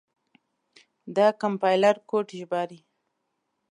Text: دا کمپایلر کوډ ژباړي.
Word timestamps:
دا 1.15 1.27
کمپایلر 1.41 1.95
کوډ 2.09 2.27
ژباړي. 2.39 2.79